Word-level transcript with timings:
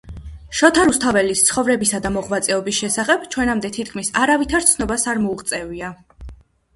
შოთა 0.59 0.83
რუსთაველის 0.87 1.41
ცხოვრებისა 1.49 1.99
და 2.05 2.11
მოღვაწეობის 2.15 2.79
შესახებ 2.83 3.27
ჩვენამდე 3.35 3.71
თითქმის 3.75 4.09
არავითარ 4.23 4.65
ცნობას 4.71 5.05
არ 5.13 5.21
მოუღწევია 5.27 5.91